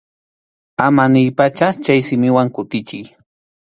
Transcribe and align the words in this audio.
Ama 0.85 1.03
niypacha 1.11 1.67
chay 1.83 1.99
simiwan 2.07 2.49
kutichiy. 2.55 3.05